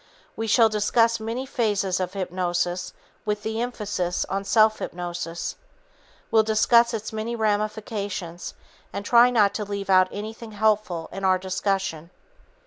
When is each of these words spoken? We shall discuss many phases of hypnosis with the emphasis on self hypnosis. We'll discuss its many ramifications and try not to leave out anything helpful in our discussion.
We 0.35 0.47
shall 0.47 0.67
discuss 0.67 1.19
many 1.19 1.45
phases 1.45 1.99
of 1.99 2.13
hypnosis 2.13 2.91
with 3.23 3.43
the 3.43 3.61
emphasis 3.61 4.25
on 4.25 4.43
self 4.43 4.79
hypnosis. 4.79 5.57
We'll 6.31 6.41
discuss 6.41 6.91
its 6.91 7.13
many 7.13 7.35
ramifications 7.35 8.55
and 8.91 9.05
try 9.05 9.29
not 9.29 9.53
to 9.53 9.63
leave 9.63 9.91
out 9.91 10.09
anything 10.11 10.53
helpful 10.53 11.07
in 11.11 11.23
our 11.23 11.37
discussion. 11.37 12.09